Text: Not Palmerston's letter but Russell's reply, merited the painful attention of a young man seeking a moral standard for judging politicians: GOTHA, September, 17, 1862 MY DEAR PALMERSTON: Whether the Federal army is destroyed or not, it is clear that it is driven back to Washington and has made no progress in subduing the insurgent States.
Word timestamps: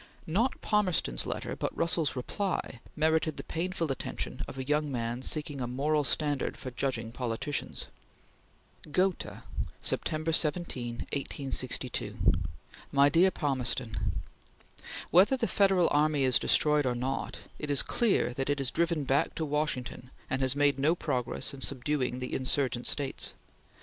Not 0.25 0.59
Palmerston's 0.61 1.27
letter 1.27 1.55
but 1.55 1.77
Russell's 1.77 2.15
reply, 2.15 2.79
merited 2.95 3.37
the 3.37 3.43
painful 3.43 3.91
attention 3.91 4.43
of 4.47 4.57
a 4.57 4.63
young 4.63 4.91
man 4.91 5.21
seeking 5.21 5.61
a 5.61 5.67
moral 5.67 6.03
standard 6.03 6.57
for 6.57 6.71
judging 6.71 7.11
politicians: 7.11 7.85
GOTHA, 8.91 9.43
September, 9.83 10.31
17, 10.31 10.95
1862 11.13 12.17
MY 12.91 13.09
DEAR 13.09 13.29
PALMERSTON: 13.29 14.21
Whether 15.11 15.37
the 15.37 15.47
Federal 15.47 15.87
army 15.91 16.23
is 16.23 16.39
destroyed 16.39 16.87
or 16.87 16.95
not, 16.95 17.41
it 17.59 17.69
is 17.69 17.83
clear 17.83 18.33
that 18.33 18.49
it 18.49 18.59
is 18.59 18.71
driven 18.71 19.03
back 19.03 19.35
to 19.35 19.45
Washington 19.45 20.09
and 20.31 20.41
has 20.41 20.55
made 20.55 20.79
no 20.79 20.95
progress 20.95 21.53
in 21.53 21.61
subduing 21.61 22.17
the 22.17 22.33
insurgent 22.33 22.87
States. 22.87 23.35